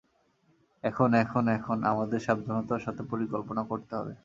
এখন, 0.83 1.09
এখন, 1.13 1.43
এখন 1.47 1.77
আমাদের 1.83 2.19
সাবধানতার 2.19 2.81
সাথে 2.81 3.01
পরিকল্পনা 3.03 3.63
করতে 3.63 3.93
হবে। 3.95 4.13